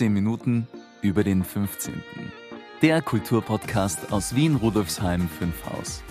15 0.00 0.14
Minuten 0.14 0.66
über 1.02 1.22
den 1.22 1.44
15. 1.44 2.02
Der 2.80 3.02
Kulturpodcast 3.02 4.14
aus 4.14 4.34
Wien 4.34 4.56
Rudolfsheim 4.56 5.28
5 5.28 5.54
Haus. 5.66 6.02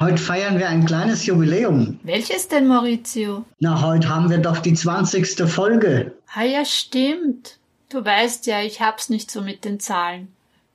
Heute 0.00 0.16
feiern 0.16 0.58
wir 0.58 0.70
ein 0.70 0.86
kleines 0.86 1.26
Jubiläum. 1.26 2.00
Welches 2.04 2.48
denn, 2.48 2.68
Maurizio? 2.68 3.44
Na, 3.58 3.82
heute 3.82 4.08
haben 4.08 4.30
wir 4.30 4.38
doch 4.38 4.60
die 4.60 4.72
20. 4.72 5.46
Folge. 5.46 6.14
Ah 6.34 6.44
ja, 6.44 6.64
stimmt. 6.64 7.58
Du 7.90 8.02
weißt 8.02 8.46
ja, 8.46 8.62
ich 8.62 8.80
hab's 8.80 9.10
nicht 9.10 9.30
so 9.30 9.42
mit 9.42 9.66
den 9.66 9.78
Zahlen. 9.78 10.28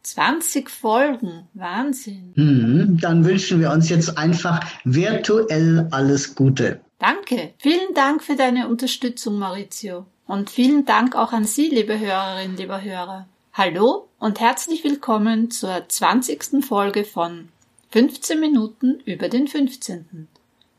20 0.03 0.69
Folgen, 0.69 1.47
Wahnsinn. 1.53 2.33
Hm, 2.35 2.99
dann 3.01 3.25
wünschen 3.25 3.61
wir 3.61 3.71
uns 3.71 3.89
jetzt 3.89 4.17
einfach 4.17 4.59
virtuell 4.83 5.87
alles 5.91 6.35
Gute. 6.35 6.81
Danke. 6.99 7.53
Vielen 7.57 7.93
Dank 7.93 8.21
für 8.23 8.35
deine 8.35 8.67
Unterstützung, 8.67 9.39
Maurizio. 9.39 10.05
Und 10.27 10.49
vielen 10.49 10.85
Dank 10.85 11.15
auch 11.15 11.31
an 11.31 11.45
Sie, 11.45 11.69
liebe 11.69 11.99
Hörerinnen, 11.99 12.57
lieber 12.57 12.81
Hörer. 12.81 13.27
Hallo 13.53 14.07
und 14.19 14.39
herzlich 14.39 14.83
willkommen 14.83 15.51
zur 15.51 15.87
20. 15.87 16.65
Folge 16.65 17.03
von 17.05 17.49
15 17.91 18.39
Minuten 18.39 18.99
über 19.05 19.29
den 19.29 19.47
15. 19.47 20.27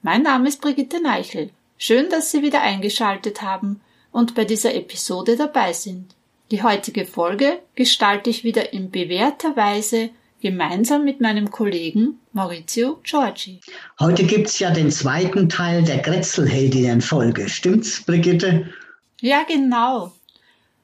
Mein 0.03 0.23
Name 0.23 0.49
ist 0.49 0.61
Brigitte 0.61 1.01
Neichel. 1.03 1.51
Schön, 1.79 2.11
dass 2.11 2.31
Sie 2.31 2.43
wieder 2.43 2.61
eingeschaltet 2.61 3.43
haben 3.43 3.81
und 4.13 4.35
bei 4.35 4.45
dieser 4.45 4.75
Episode 4.75 5.37
dabei 5.37 5.73
sind. 5.73 6.15
Die 6.55 6.63
heutige 6.63 7.05
Folge 7.05 7.59
gestalte 7.75 8.31
ich 8.31 8.45
wieder 8.45 8.73
in 8.73 8.93
bewährter 8.93 9.57
Weise 9.57 10.11
gemeinsam 10.41 11.03
mit 11.03 11.21
meinem 11.21 11.51
Kollegen 11.51 12.21
Maurizio 12.33 13.01
Giorgi. 13.03 13.59
Heute 13.99 14.23
gibt's 14.23 14.61
ja 14.61 14.71
den 14.71 14.93
zweiten 14.93 15.49
Teil 15.49 15.83
der 15.83 15.99
Grätzelheldinnen-Folge. 15.99 17.49
Stimmt's, 17.49 18.05
Brigitte? 18.05 18.73
Ja, 19.21 19.43
genau. 19.43 20.13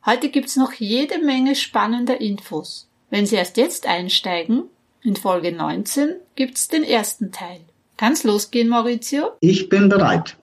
Heute 0.05 0.31
gibt's 0.31 0.57
noch 0.57 0.73
jede 0.73 1.25
Menge 1.25 1.55
spannender 1.55 2.21
Infos. 2.21 2.89
Wenn 3.09 3.27
Sie 3.27 3.37
erst 3.37 3.57
jetzt 3.57 3.87
einsteigen, 3.87 4.65
in 5.05 5.15
Folge 5.15 5.53
19 5.53 6.17
gibt's 6.35 6.67
den 6.67 6.83
ersten 6.83 7.31
Teil. 7.31 7.61
Kann's 7.97 8.25
losgehen, 8.25 8.69
Maurizio? 8.69 9.35
Ich 9.39 9.69
bin 9.69 9.89
bereit. 9.89 10.37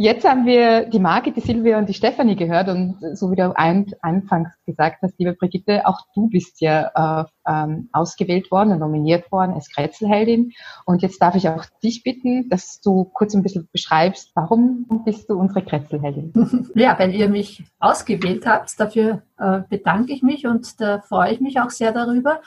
Jetzt 0.00 0.26
haben 0.26 0.46
wir 0.46 0.86
die 0.86 0.98
Marke, 0.98 1.30
die 1.30 1.40
Silvia 1.40 1.76
und 1.76 1.86
die 1.86 1.94
Stefanie 1.94 2.34
gehört 2.34 2.68
und 2.68 2.96
so 3.12 3.30
wie 3.30 3.36
du 3.36 3.54
anfangs 3.54 4.48
gesagt 4.64 5.02
hast, 5.02 5.18
liebe 5.18 5.34
Brigitte, 5.34 5.86
auch 5.86 5.98
du 6.14 6.30
bist 6.30 6.62
ja 6.62 6.90
äh, 6.94 7.24
ähm, 7.46 7.90
ausgewählt 7.92 8.50
worden 8.50 8.72
und 8.72 8.78
nominiert 8.78 9.30
worden 9.30 9.52
als 9.52 9.68
Kretzelheldin. 9.68 10.52
Und 10.86 11.02
jetzt 11.02 11.20
darf 11.20 11.34
ich 11.34 11.50
auch 11.50 11.66
dich 11.84 12.02
bitten, 12.02 12.48
dass 12.48 12.80
du 12.80 13.04
kurz 13.12 13.34
ein 13.34 13.42
bisschen 13.42 13.68
beschreibst, 13.72 14.30
warum 14.34 14.86
bist 15.04 15.28
du 15.28 15.38
unsere 15.38 15.62
Kretzelheldin? 15.62 16.32
Ja, 16.74 16.98
weil 16.98 17.14
ihr 17.14 17.28
mich 17.28 17.64
ausgewählt 17.78 18.46
habt, 18.46 18.80
dafür 18.80 19.22
äh, 19.38 19.60
bedanke 19.68 20.14
ich 20.14 20.22
mich 20.22 20.46
und 20.46 20.80
da 20.80 21.00
freue 21.00 21.32
ich 21.32 21.40
mich 21.40 21.60
auch 21.60 21.70
sehr 21.70 21.92
darüber. 21.92 22.40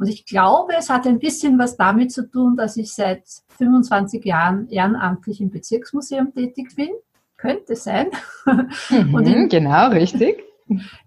Und 0.00 0.08
ich 0.08 0.24
glaube, 0.24 0.72
es 0.78 0.88
hat 0.88 1.06
ein 1.06 1.18
bisschen 1.18 1.58
was 1.58 1.76
damit 1.76 2.10
zu 2.10 2.26
tun, 2.26 2.56
dass 2.56 2.78
ich 2.78 2.94
seit 2.94 3.22
25 3.58 4.24
Jahren 4.24 4.66
ehrenamtlich 4.70 5.42
im 5.42 5.50
Bezirksmuseum 5.50 6.32
tätig 6.32 6.74
bin. 6.74 6.88
Könnte 7.36 7.76
sein. 7.76 8.08
Mhm, 8.90 9.18
in, 9.18 9.48
genau, 9.50 9.90
richtig. 9.90 10.42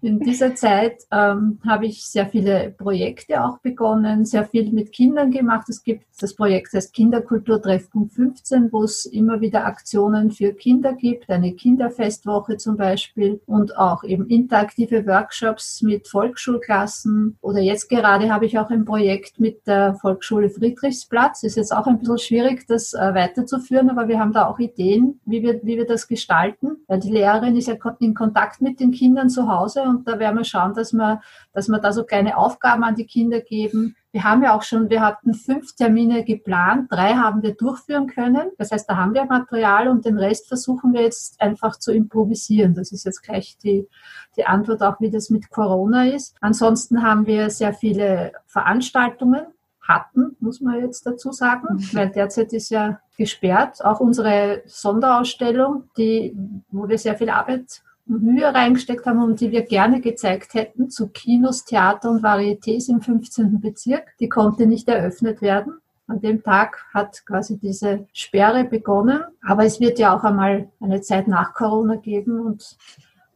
In 0.00 0.20
dieser 0.20 0.54
Zeit 0.54 1.04
ähm, 1.10 1.58
habe 1.66 1.86
ich 1.86 2.04
sehr 2.04 2.26
viele 2.26 2.74
Projekte 2.76 3.42
auch 3.42 3.58
begonnen, 3.58 4.24
sehr 4.24 4.44
viel 4.44 4.70
mit 4.72 4.92
Kindern 4.92 5.30
gemacht. 5.30 5.68
Es 5.68 5.82
gibt 5.82 6.04
das 6.20 6.34
Projekt 6.34 6.72
heißt 6.72 6.92
Kinderkulturtreffpunkt 6.94 8.12
15, 8.12 8.72
wo 8.72 8.84
es 8.84 9.04
immer 9.06 9.40
wieder 9.40 9.66
Aktionen 9.66 10.30
für 10.30 10.52
Kinder 10.52 10.94
gibt, 10.94 11.28
eine 11.30 11.54
Kinderfestwoche 11.54 12.56
zum 12.56 12.76
Beispiel 12.76 13.40
und 13.46 13.76
auch 13.76 14.04
eben 14.04 14.26
interaktive 14.28 15.06
Workshops 15.06 15.82
mit 15.82 16.08
Volksschulklassen. 16.08 17.38
Oder 17.40 17.60
jetzt 17.60 17.88
gerade 17.88 18.32
habe 18.32 18.46
ich 18.46 18.58
auch 18.58 18.70
ein 18.70 18.84
Projekt 18.84 19.40
mit 19.40 19.66
der 19.66 19.94
Volksschule 19.94 20.50
Friedrichsplatz. 20.50 21.42
Ist 21.42 21.56
jetzt 21.56 21.74
auch 21.74 21.86
ein 21.86 21.98
bisschen 21.98 22.18
schwierig, 22.18 22.66
das 22.68 22.92
äh, 22.92 23.14
weiterzuführen, 23.14 23.90
aber 23.90 24.08
wir 24.08 24.20
haben 24.20 24.32
da 24.32 24.46
auch 24.46 24.58
Ideen, 24.58 25.20
wie 25.24 25.42
wir, 25.42 25.60
wie 25.62 25.76
wir 25.76 25.86
das 25.86 26.06
gestalten, 26.06 26.76
weil 26.86 27.00
die 27.00 27.10
Lehrerin 27.10 27.56
ist 27.56 27.68
ja 27.68 27.74
in 28.00 28.14
Kontakt 28.14 28.60
mit 28.60 28.80
den 28.80 28.92
Kindern 28.92 29.28
zu 29.28 29.48
Hause 29.48 29.53
Hause 29.54 29.82
und 29.82 30.06
da 30.06 30.18
werden 30.18 30.36
wir 30.36 30.44
schauen, 30.44 30.74
dass 30.74 30.92
wir, 30.92 31.20
dass 31.52 31.68
wir 31.68 31.78
da 31.78 31.92
so 31.92 32.04
kleine 32.04 32.36
Aufgaben 32.36 32.84
an 32.84 32.94
die 32.94 33.06
Kinder 33.06 33.40
geben. 33.40 33.96
Wir 34.12 34.24
haben 34.24 34.42
ja 34.42 34.56
auch 34.56 34.62
schon, 34.62 34.90
wir 34.90 35.00
hatten 35.00 35.34
fünf 35.34 35.74
Termine 35.74 36.24
geplant, 36.24 36.90
drei 36.90 37.14
haben 37.14 37.42
wir 37.42 37.54
durchführen 37.54 38.06
können. 38.06 38.50
Das 38.58 38.70
heißt, 38.70 38.88
da 38.88 38.96
haben 38.96 39.14
wir 39.14 39.24
Material 39.24 39.88
und 39.88 40.04
den 40.04 40.18
Rest 40.18 40.48
versuchen 40.48 40.92
wir 40.92 41.02
jetzt 41.02 41.40
einfach 41.40 41.78
zu 41.78 41.92
improvisieren. 41.92 42.74
Das 42.74 42.92
ist 42.92 43.04
jetzt 43.04 43.22
gleich 43.22 43.58
die, 43.62 43.88
die 44.36 44.46
Antwort 44.46 44.82
auch, 44.82 45.00
wie 45.00 45.10
das 45.10 45.30
mit 45.30 45.50
Corona 45.50 46.06
ist. 46.06 46.36
Ansonsten 46.40 47.02
haben 47.02 47.26
wir 47.26 47.50
sehr 47.50 47.72
viele 47.72 48.32
Veranstaltungen 48.46 49.46
hatten, 49.86 50.36
muss 50.40 50.60
man 50.60 50.80
jetzt 50.80 51.06
dazu 51.06 51.32
sagen, 51.32 51.76
mhm. 51.76 51.88
weil 51.92 52.10
derzeit 52.10 52.52
ist 52.52 52.70
ja 52.70 53.00
gesperrt. 53.16 53.84
Auch 53.84 54.00
unsere 54.00 54.62
Sonderausstellung, 54.66 55.84
die, 55.96 56.36
wo 56.70 56.88
wir 56.88 56.98
sehr 56.98 57.16
viel 57.16 57.30
Arbeit 57.30 57.82
Mühe 58.06 58.52
reingesteckt 58.52 59.06
haben 59.06 59.22
und 59.22 59.40
die 59.40 59.50
wir 59.50 59.62
gerne 59.62 60.00
gezeigt 60.00 60.54
hätten 60.54 60.90
zu 60.90 61.08
Kinos, 61.08 61.64
Theater 61.64 62.10
und 62.10 62.22
Varietés 62.22 62.90
im 62.90 63.00
15. 63.00 63.60
Bezirk. 63.60 64.14
Die 64.20 64.28
konnte 64.28 64.66
nicht 64.66 64.88
eröffnet 64.88 65.40
werden. 65.40 65.78
An 66.06 66.20
dem 66.20 66.42
Tag 66.42 66.84
hat 66.92 67.24
quasi 67.24 67.58
diese 67.58 68.06
Sperre 68.12 68.64
begonnen. 68.64 69.22
Aber 69.42 69.64
es 69.64 69.80
wird 69.80 69.98
ja 69.98 70.14
auch 70.14 70.22
einmal 70.22 70.70
eine 70.80 71.00
Zeit 71.00 71.28
nach 71.28 71.54
Corona 71.54 71.96
geben 71.96 72.40
und 72.40 72.76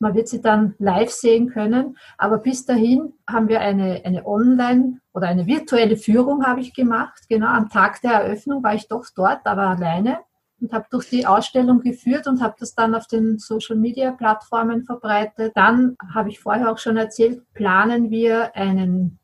man 0.01 0.15
wird 0.15 0.29
sie 0.29 0.41
dann 0.41 0.75
live 0.79 1.11
sehen 1.11 1.49
können. 1.49 1.97
Aber 2.19 2.39
bis 2.39 2.67
dahin 2.67 3.15
haben 3.27 3.49
wir 3.49 3.61
eine, 3.61 4.03
eine 4.05 4.27
Online- 4.27 5.01
oder 5.13 5.29
eine 5.29 5.47
virtuelle 5.47 5.97
Führung 5.97 6.45
habe 6.45 6.61
ich 6.61 6.75
gemacht. 6.75 7.23
Genau 7.29 7.49
am 7.49 7.71
Tag 7.71 8.01
der 8.03 8.13
Eröffnung 8.13 8.63
war 8.63 8.75
ich 8.75 8.87
doch 8.87 9.07
dort, 9.17 9.41
aber 9.45 9.63
alleine 9.63 10.19
und 10.61 10.73
habe 10.73 10.87
durch 10.91 11.09
die 11.09 11.27
Ausstellung 11.27 11.81
geführt 11.81 12.27
und 12.27 12.43
habe 12.43 12.57
das 12.59 12.75
dann 12.75 12.95
auf 12.95 13.07
den 13.07 13.39
Social-Media-Plattformen 13.39 14.85
verbreitet. 14.85 15.53
Dann 15.55 15.97
habe 16.13 16.31
ich 16.31 16.41
vorher 16.41 16.71
auch 16.71 16.79
schon 16.79 16.97
erzählt, 16.97 17.43
planen 17.55 18.11
wir 18.11 18.55
einen 18.57 19.19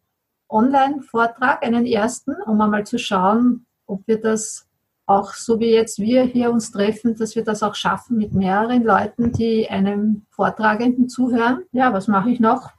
Online-Vortrag, 0.48 1.64
einen 1.64 1.86
ersten, 1.86 2.34
um 2.46 2.60
einmal 2.60 2.86
zu 2.86 2.98
schauen, 2.98 3.66
ob 3.86 4.06
wir 4.06 4.20
das 4.20 4.68
auch 5.06 5.34
so 5.34 5.60
wie 5.60 5.70
jetzt 5.70 5.98
wir 5.98 6.22
hier 6.22 6.50
uns 6.50 6.70
treffen, 6.70 7.14
dass 7.16 7.36
wir 7.36 7.44
das 7.44 7.62
auch 7.62 7.74
schaffen 7.74 8.16
mit 8.16 8.32
mehreren 8.32 8.82
Leuten, 8.84 9.32
die 9.32 9.68
einem 9.68 10.24
Vortragenden 10.30 11.08
zuhören. 11.08 11.64
Ja, 11.72 11.92
was 11.92 12.08
mache 12.08 12.30
ich 12.30 12.40
noch? 12.40 12.70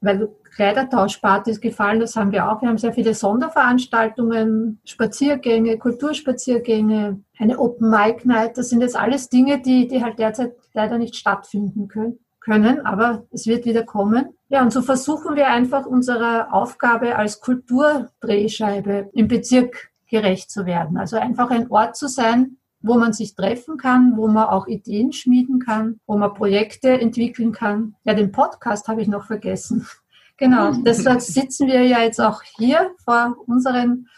Weil 0.00 0.28
Kleidertauschpartys 0.56 1.60
gefallen, 1.60 2.00
das 2.00 2.16
haben 2.16 2.32
wir 2.32 2.50
auch. 2.50 2.62
Wir 2.62 2.68
haben 2.68 2.78
sehr 2.78 2.94
viele 2.94 3.14
Sonderveranstaltungen, 3.14 4.80
Spaziergänge, 4.84 5.78
Kulturspaziergänge, 5.78 7.20
eine 7.38 7.58
Open 7.58 7.90
Mic 7.90 8.26
Night. 8.26 8.56
Das 8.56 8.70
sind 8.70 8.80
jetzt 8.80 8.96
alles 8.96 9.28
Dinge, 9.28 9.60
die, 9.60 9.86
die 9.86 10.02
halt 10.02 10.18
derzeit 10.18 10.54
leider 10.72 10.98
nicht 10.98 11.16
stattfinden 11.16 11.88
können 11.88 12.18
können, 12.46 12.86
aber 12.86 13.24
es 13.32 13.46
wird 13.46 13.66
wieder 13.66 13.82
kommen. 13.82 14.28
Ja, 14.48 14.62
und 14.62 14.72
so 14.72 14.80
versuchen 14.80 15.34
wir 15.34 15.48
einfach 15.48 15.84
unserer 15.84 16.54
Aufgabe 16.54 17.16
als 17.16 17.40
Kulturdrehscheibe 17.40 19.10
im 19.12 19.26
Bezirk 19.26 19.90
gerecht 20.08 20.50
zu 20.52 20.64
werden. 20.64 20.96
Also 20.96 21.16
einfach 21.16 21.50
ein 21.50 21.68
Ort 21.70 21.96
zu 21.96 22.06
sein, 22.06 22.58
wo 22.80 22.94
man 22.94 23.12
sich 23.12 23.34
treffen 23.34 23.76
kann, 23.78 24.16
wo 24.16 24.28
man 24.28 24.46
auch 24.46 24.68
Ideen 24.68 25.12
schmieden 25.12 25.58
kann, 25.58 25.98
wo 26.06 26.16
man 26.16 26.34
Projekte 26.34 26.90
entwickeln 26.90 27.50
kann. 27.50 27.96
Ja, 28.04 28.14
den 28.14 28.30
Podcast 28.30 28.86
habe 28.86 29.02
ich 29.02 29.08
noch 29.08 29.26
vergessen. 29.26 29.86
Genau, 30.38 30.72
deshalb 30.72 31.20
sitzen 31.22 31.66
wir 31.66 31.82
ja 31.82 32.00
jetzt 32.00 32.20
auch 32.20 32.42
hier 32.42 32.94
vor 33.04 33.36
unseren 33.46 34.08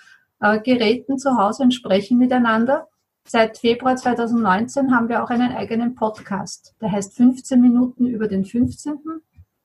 äh, 0.40 0.60
Geräten 0.60 1.18
zu 1.18 1.36
Hause 1.36 1.62
und 1.62 1.74
sprechen 1.74 2.18
miteinander. 2.18 2.88
Seit 3.24 3.58
Februar 3.58 3.94
2019 3.94 4.94
haben 4.94 5.08
wir 5.08 5.22
auch 5.22 5.30
einen 5.30 5.52
eigenen 5.52 5.94
Podcast. 5.94 6.74
Der 6.80 6.90
heißt 6.90 7.14
15 7.14 7.60
Minuten 7.60 8.06
über 8.06 8.26
den 8.26 8.44
15. 8.44 8.98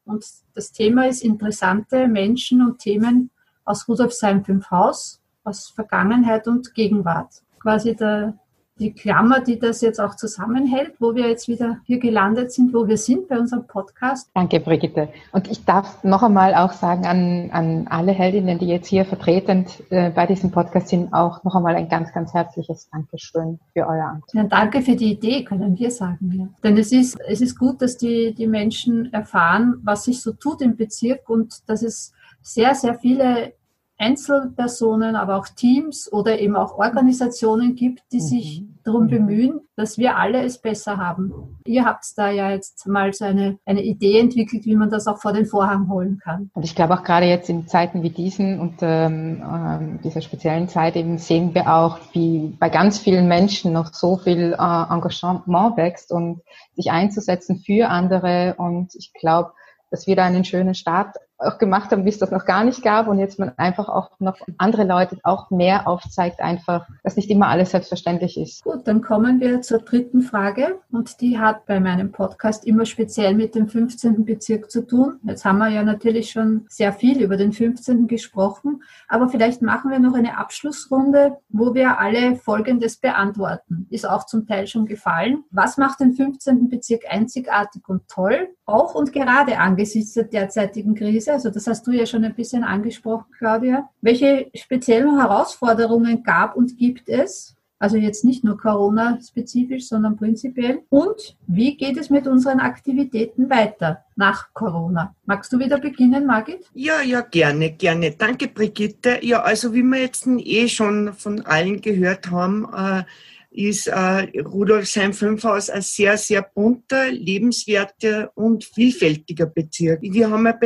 Und 0.06 0.26
das 0.54 0.72
Thema 0.72 1.08
ist 1.08 1.24
interessante 1.24 2.08
Menschen 2.08 2.62
und 2.62 2.80
Themen 2.80 3.32
aus 3.66 3.88
Rudolfsheim 3.88 4.44
5 4.44 4.70
Haus, 4.70 5.22
aus 5.44 5.70
Vergangenheit 5.70 6.48
und 6.48 6.74
Gegenwart. 6.74 7.42
Quasi 7.62 7.96
der, 7.96 8.38
die 8.80 8.94
Klammer, 8.94 9.40
die 9.42 9.60
das 9.60 9.82
jetzt 9.82 10.00
auch 10.00 10.16
zusammenhält, 10.16 10.94
wo 11.00 11.14
wir 11.14 11.30
jetzt 11.30 11.48
wieder 11.48 11.78
hier 11.86 12.00
gelandet 12.00 12.52
sind, 12.52 12.74
wo 12.74 12.88
wir 12.88 12.98
sind 12.98 13.28
bei 13.28 13.38
unserem 13.38 13.68
Podcast. 13.68 14.30
Danke, 14.34 14.60
Brigitte. 14.60 15.10
Und 15.32 15.50
ich 15.50 15.64
darf 15.64 16.04
noch 16.04 16.24
einmal 16.24 16.56
auch 16.56 16.74
sagen 16.74 17.06
an, 17.06 17.50
an 17.52 17.88
alle 17.88 18.12
Heldinnen, 18.12 18.58
die 18.58 18.68
jetzt 18.68 18.88
hier 18.88 19.06
vertretend 19.06 19.84
äh, 19.92 20.10
bei 20.10 20.26
diesem 20.26 20.50
Podcast 20.50 20.88
sind, 20.88 21.14
auch 21.14 21.44
noch 21.44 21.56
einmal 21.56 21.76
ein 21.76 21.88
ganz, 21.88 22.12
ganz 22.14 22.34
herzliches 22.34 22.90
Dankeschön 22.92 23.60
für 23.74 23.88
euer 23.88 24.06
Amt. 24.06 24.26
Ja, 24.34 24.44
danke 24.44 24.82
für 24.82 24.96
die 24.96 25.12
Idee, 25.12 25.44
können 25.44 25.78
wir 25.78 25.92
sagen. 25.92 26.32
Ja. 26.34 26.48
Denn 26.64 26.78
es 26.78 26.92
ist, 26.92 27.18
es 27.28 27.42
ist 27.42 27.58
gut, 27.58 27.82
dass 27.82 27.98
die, 27.98 28.34
die 28.34 28.48
Menschen 28.48 29.14
erfahren, 29.14 29.82
was 29.84 30.06
sich 30.06 30.22
so 30.22 30.34
tut 30.34 30.62
im 30.62 30.76
Bezirk 30.76 31.30
und 31.30 31.70
dass 31.70 31.84
es 31.84 32.14
sehr, 32.42 32.74
sehr 32.74 32.96
viele 32.96 33.54
Einzelpersonen, 33.98 35.16
aber 35.16 35.38
auch 35.38 35.48
Teams 35.48 36.12
oder 36.12 36.40
eben 36.40 36.56
auch 36.56 36.78
Organisationen 36.78 37.76
gibt, 37.76 38.02
die 38.12 38.18
mhm. 38.18 38.22
sich 38.22 38.64
darum 38.84 39.08
bemühen, 39.08 39.62
dass 39.76 39.98
wir 39.98 40.18
alle 40.18 40.44
es 40.44 40.58
besser 40.58 40.98
haben. 40.98 41.58
Ihr 41.66 41.86
habt 41.86 42.04
da 42.18 42.30
ja 42.30 42.52
jetzt 42.52 42.86
mal 42.86 43.14
so 43.14 43.24
eine, 43.24 43.58
eine 43.66 43.82
Idee 43.82 44.20
entwickelt, 44.20 44.66
wie 44.66 44.76
man 44.76 44.90
das 44.90 45.08
auch 45.08 45.20
vor 45.20 45.32
den 45.32 45.46
Vorhang 45.46 45.90
holen 45.90 46.20
kann. 46.22 46.52
Und 46.54 46.66
ich 46.66 46.76
glaube 46.76 46.96
auch 46.96 47.04
gerade 47.04 47.26
jetzt 47.28 47.50
in 47.50 47.68
Zeiten 47.68 48.04
wie 48.04 48.10
diesen 48.10 48.60
und 48.60 48.76
ähm, 48.82 49.42
äh, 49.42 50.04
dieser 50.04 50.22
speziellen 50.22 50.68
Zeit 50.68 50.96
eben 50.96 51.18
sehen 51.18 51.54
wir 51.56 51.74
auch, 51.74 52.00
wie 52.12 52.56
bei 52.60 52.70
ganz 52.70 53.00
vielen 53.00 53.28
Menschen 53.28 53.72
noch 53.72 53.94
so 53.94 54.18
viel 54.18 54.54
äh, 54.54 54.94
Engagement 54.94 55.78
wächst 55.78 56.12
und 56.12 56.42
sich 56.76 56.92
einzusetzen 56.92 57.64
für 57.66 57.90
andere. 57.90 58.56
Und 58.58 58.96
ich 58.96 59.14
glaube, 59.14 59.54
dass 59.92 60.08
wir 60.08 60.16
da 60.16 60.26
einen 60.26 60.44
schönen 60.44 60.76
Start 60.76 61.16
auch 61.38 61.58
gemacht 61.58 61.92
haben, 61.92 62.06
wie 62.06 62.10
es 62.10 62.20
das 62.20 62.32
noch 62.32 62.46
gar 62.46 62.64
nicht 62.64 62.84
gab 62.84 63.08
und 63.08 63.20
jetzt 63.20 63.40
man 63.40 63.52
einfach 63.58 63.90
auch 63.90 64.12
noch 64.20 64.38
andere 64.58 64.84
Leute 64.84 65.18
auch 65.24 65.50
mehr 65.52 65.88
aufzeigt, 65.88 66.40
einfach, 66.40 66.88
dass 67.04 67.16
nicht 67.16 67.30
immer 67.30 67.48
alles 67.48 67.72
selbstverständlich 67.72 68.38
ist. 68.38 68.64
Gut, 68.64 68.88
dann 68.88 69.02
kommen 69.02 69.40
wir 69.40 69.62
zur 69.62 69.80
dritten 69.80 70.22
Frage 70.22 70.80
und 70.92 71.22
die 71.22 71.40
hat 71.40 71.66
bei 71.66 71.80
meinem 71.80 72.12
Podcast 72.12 72.66
immer 72.66 72.86
speziell 72.86 73.34
mit 73.36 73.56
dem 73.56 73.68
15. 73.68 74.26
Bezirk 74.26 74.72
zu 74.72 74.86
tun. 74.86 75.20
Jetzt 75.24 75.46
haben 75.46 75.58
wir 75.58 75.70
ja 75.70 75.84
natürlich 75.84 76.32
schon 76.32 76.66
sehr 76.70 76.94
viel 76.94 77.22
über 77.22 77.38
den 77.38 77.52
15. 77.52 78.08
gesprochen, 78.08 78.84
aber 79.08 79.30
vielleicht 79.30 79.62
machen 79.62 79.92
wir 79.92 80.00
noch 80.00 80.14
eine 80.14 80.38
Abschlussrunde, 80.38 81.38
wo 81.50 81.74
wir 81.74 82.00
alle 82.00 82.36
Folgendes 82.36 82.98
beantworten. 82.98 83.88
Ist 83.90 84.08
auch 84.08 84.26
zum 84.26 84.48
Teil 84.48 84.68
schon 84.68 84.86
gefallen. 84.86 85.44
Was 85.52 85.78
macht 85.78 86.00
den 86.00 86.14
15. 86.14 86.70
Bezirk 86.70 87.04
einzigartig 87.10 87.88
und 87.88 88.08
toll? 88.08 88.50
Auch 88.66 88.96
und 88.96 89.12
gerade 89.12 89.58
angesichts 89.58 90.14
der 90.14 90.24
derzeitigen 90.24 90.96
Krise 90.96 91.34
also 91.34 91.50
das 91.50 91.68
hast 91.68 91.86
du 91.86 91.92
ja 91.92 92.06
schon 92.06 92.24
ein 92.24 92.36
bisschen 92.36 92.64
angesprochen, 92.64 93.26
Claudia. 93.38 93.90
Welche 94.02 94.50
speziellen 94.56 95.20
Herausforderungen 95.20 96.24
gab 96.24 96.56
und 96.56 96.78
gibt 96.78 97.10
es? 97.10 97.56
Also 97.84 97.98
jetzt 97.98 98.24
nicht 98.24 98.46
nur 98.46 98.58
Corona-spezifisch, 98.58 99.90
sondern 99.90 100.16
prinzipiell. 100.16 100.84
Und 100.88 101.36
wie 101.48 101.76
geht 101.76 101.98
es 101.98 102.10
mit 102.10 102.28
unseren 102.28 102.62
Aktivitäten 102.62 103.50
weiter 103.50 104.06
nach 104.16 104.54
Corona? 104.54 105.14
Magst 105.26 105.52
du 105.52 105.60
wieder 105.60 105.80
beginnen, 105.80 106.26
Margit? 106.26 106.66
Ja, 106.74 107.02
ja, 107.02 107.20
gerne, 107.20 107.74
gerne. 107.74 108.12
Danke, 108.12 108.48
Brigitte. 108.48 109.20
Ja, 109.22 109.42
also 109.42 109.74
wie 109.74 109.84
wir 109.84 110.00
jetzt 110.00 110.26
eh 110.26 110.70
schon 110.70 111.12
von 111.12 111.42
allen 111.42 111.82
gehört 111.82 112.32
haben, 112.32 112.66
äh, 112.74 113.04
ist 113.54 113.88
äh, 113.88 114.40
Rudolfsheim 114.40 115.14
5 115.14 115.44
Haus 115.44 115.70
ein 115.70 115.82
sehr, 115.82 116.18
sehr 116.18 116.42
bunter, 116.42 117.12
lebenswerter 117.12 118.32
und 118.36 118.66
vielfältiger 118.66 119.46
Bezirk. 119.46 120.02
Wir 120.02 120.30
haben 120.30 120.46
ja 120.46 120.58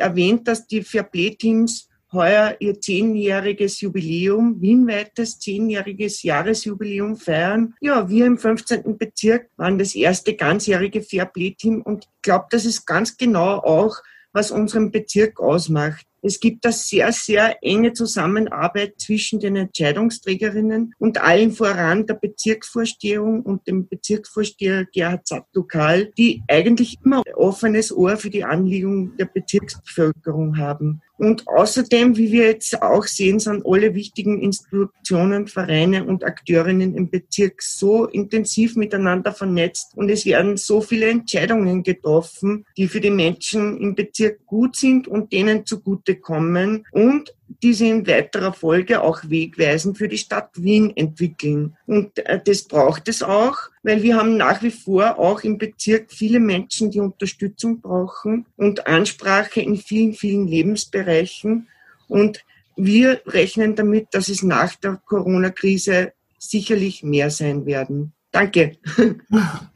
erwähnt, 0.00 0.48
dass 0.48 0.66
die 0.66 0.82
Fairplay-Teams 0.82 1.88
heuer 2.12 2.56
ihr 2.60 2.80
zehnjähriges 2.80 3.80
Jubiläum, 3.80 4.60
wienweites 4.60 5.38
zehnjähriges 5.38 6.22
Jahresjubiläum 6.22 7.16
feiern. 7.16 7.74
Ja, 7.80 8.08
wir 8.08 8.26
im 8.26 8.38
15. 8.38 8.98
Bezirk 8.98 9.48
waren 9.56 9.78
das 9.78 9.94
erste 9.94 10.34
ganzjährige 10.34 11.02
Fairplay-Team 11.02 11.82
und 11.82 12.04
ich 12.04 12.22
glaube, 12.22 12.46
das 12.50 12.64
ist 12.64 12.86
ganz 12.86 13.16
genau 13.16 13.58
auch, 13.58 13.96
was 14.32 14.50
unseren 14.50 14.90
Bezirk 14.90 15.40
ausmacht. 15.40 16.06
Es 16.24 16.38
gibt 16.38 16.64
eine 16.64 16.72
sehr, 16.72 17.12
sehr 17.12 17.56
enge 17.62 17.92
Zusammenarbeit 17.94 18.94
zwischen 19.00 19.40
den 19.40 19.56
Entscheidungsträgerinnen 19.56 20.94
und 20.98 21.20
allen 21.20 21.50
voran 21.50 22.06
der 22.06 22.14
Bezirksvorstehung 22.14 23.42
und 23.42 23.66
dem 23.66 23.88
Bezirksvorsteher 23.88 24.86
Gerhard 24.86 25.26
Zattlokal, 25.26 26.12
die 26.16 26.42
eigentlich 26.46 26.98
immer 27.04 27.24
offenes 27.34 27.92
Ohr 27.92 28.16
für 28.16 28.30
die 28.30 28.44
Anliegen 28.44 29.16
der 29.16 29.24
Bezirksbevölkerung 29.24 30.58
haben. 30.58 31.02
Und 31.22 31.46
außerdem, 31.46 32.16
wie 32.16 32.32
wir 32.32 32.46
jetzt 32.46 32.82
auch 32.82 33.04
sehen, 33.04 33.38
sind 33.38 33.64
alle 33.64 33.94
wichtigen 33.94 34.42
Institutionen, 34.42 35.46
Vereine 35.46 36.04
und 36.04 36.24
Akteurinnen 36.24 36.96
im 36.96 37.10
Bezirk 37.10 37.62
so 37.62 38.06
intensiv 38.06 38.74
miteinander 38.74 39.30
vernetzt 39.30 39.92
und 39.94 40.10
es 40.10 40.26
werden 40.26 40.56
so 40.56 40.80
viele 40.80 41.08
Entscheidungen 41.08 41.84
getroffen, 41.84 42.66
die 42.76 42.88
für 42.88 43.00
die 43.00 43.10
Menschen 43.10 43.80
im 43.80 43.94
Bezirk 43.94 44.44
gut 44.46 44.74
sind 44.74 45.06
und 45.06 45.32
denen 45.32 45.64
zugutekommen. 45.64 46.88
Und 46.90 47.32
die 47.62 47.74
sie 47.74 47.88
in 47.88 48.06
weiterer 48.06 48.52
Folge 48.52 49.02
auch 49.02 49.20
wegweisend 49.24 49.98
für 49.98 50.08
die 50.08 50.18
Stadt 50.18 50.50
Wien 50.54 50.96
entwickeln. 50.96 51.76
Und 51.86 52.18
äh, 52.26 52.40
das 52.44 52.64
braucht 52.64 53.08
es 53.08 53.22
auch, 53.22 53.56
weil 53.82 54.02
wir 54.02 54.16
haben 54.16 54.36
nach 54.36 54.62
wie 54.62 54.70
vor 54.70 55.18
auch 55.18 55.42
im 55.42 55.58
Bezirk 55.58 56.12
viele 56.12 56.40
Menschen, 56.40 56.90
die 56.90 57.00
Unterstützung 57.00 57.80
brauchen 57.80 58.46
und 58.56 58.86
Ansprache 58.86 59.60
in 59.60 59.76
vielen, 59.76 60.14
vielen 60.14 60.46
Lebensbereichen. 60.46 61.68
Und 62.08 62.44
wir 62.76 63.20
rechnen 63.26 63.74
damit, 63.74 64.08
dass 64.12 64.28
es 64.28 64.42
nach 64.42 64.76
der 64.76 65.00
Corona-Krise 65.04 66.12
sicherlich 66.38 67.02
mehr 67.02 67.30
sein 67.30 67.66
werden. 67.66 68.12
Danke. 68.32 68.78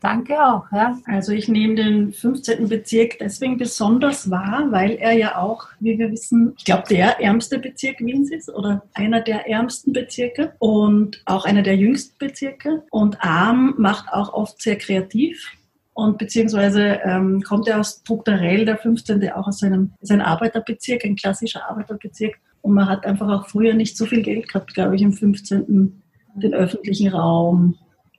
Danke 0.00 0.42
auch. 0.42 0.64
Ja. 0.72 0.98
Also 1.04 1.32
ich 1.32 1.46
nehme 1.46 1.74
den 1.74 2.12
15. 2.12 2.68
Bezirk 2.68 3.18
deswegen 3.20 3.58
besonders 3.58 4.30
wahr, 4.30 4.68
weil 4.70 4.92
er 4.92 5.12
ja 5.12 5.36
auch, 5.36 5.68
wie 5.78 5.98
wir 5.98 6.10
wissen, 6.10 6.54
ich 6.56 6.64
glaube, 6.64 6.84
der 6.88 7.20
ärmste 7.20 7.58
Bezirk 7.58 8.00
Wiens 8.00 8.32
ist 8.32 8.48
oder 8.48 8.82
einer 8.94 9.20
der 9.20 9.46
ärmsten 9.46 9.92
Bezirke 9.92 10.54
und 10.58 11.22
auch 11.26 11.44
einer 11.44 11.62
der 11.62 11.76
jüngsten 11.76 12.16
Bezirke. 12.18 12.82
Und 12.90 13.22
arm 13.22 13.74
macht 13.76 14.10
auch 14.10 14.32
oft 14.32 14.60
sehr 14.62 14.76
kreativ. 14.76 15.52
Und 15.92 16.16
beziehungsweise 16.16 17.00
ähm, 17.04 17.42
kommt 17.42 17.68
er 17.68 17.80
aus 17.80 18.00
strukturell 18.00 18.64
der 18.64 18.78
15. 18.78 19.32
auch 19.32 19.48
aus 19.48 19.62
einem, 19.62 19.92
ist 20.00 20.10
ein 20.10 20.22
Arbeiterbezirk, 20.22 21.04
ein 21.04 21.16
klassischer 21.16 21.68
Arbeiterbezirk. 21.68 22.36
Und 22.62 22.72
man 22.72 22.88
hat 22.88 23.04
einfach 23.04 23.28
auch 23.28 23.48
früher 23.48 23.74
nicht 23.74 23.98
so 23.98 24.06
viel 24.06 24.22
Geld 24.22 24.48
gehabt, 24.48 24.72
glaube 24.72 24.96
ich, 24.96 25.02
im 25.02 25.12
15. 25.12 26.02
den 26.36 26.54
öffentlichen 26.54 27.08
Raum 27.08 27.76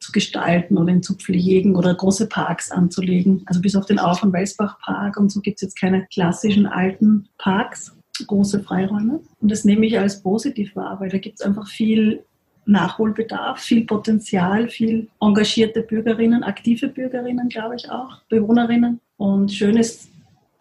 zu 0.07 0.13
gestalten 0.13 0.77
oder 0.77 0.93
ihn 0.93 1.03
zu 1.03 1.15
pflegen 1.15 1.75
oder 1.75 1.93
große 1.93 2.27
Parks 2.27 2.71
anzulegen. 2.71 3.43
Also 3.45 3.59
bis 3.61 3.75
auf 3.75 3.85
den 3.85 3.99
Auf- 3.99 4.23
und 4.23 4.31
Welsbach 4.31 4.79
Park 4.79 5.17
und 5.17 5.29
so 5.29 5.41
gibt 5.41 5.57
es 5.57 5.63
jetzt 5.63 5.79
keine 5.79 6.07
klassischen 6.13 6.65
alten 6.65 7.27
Parks, 7.37 7.93
große 8.25 8.63
Freiräume. 8.63 9.19
Und 9.41 9.51
das 9.51 9.65
nehme 9.65 9.85
ich 9.85 9.99
als 9.99 10.23
positiv 10.23 10.75
wahr, 10.77 10.99
weil 11.01 11.09
da 11.09 11.17
gibt 11.17 11.39
es 11.39 11.45
einfach 11.45 11.67
viel 11.67 12.23
Nachholbedarf, 12.65 13.59
viel 13.59 13.85
Potenzial, 13.85 14.69
viel 14.69 15.09
engagierte 15.19 15.81
Bürgerinnen, 15.81 16.43
aktive 16.43 16.87
Bürgerinnen, 16.87 17.49
glaube 17.49 17.75
ich 17.75 17.89
auch, 17.91 18.21
Bewohnerinnen. 18.29 19.01
Und 19.17 19.51
schön 19.51 19.75
ist 19.75 20.09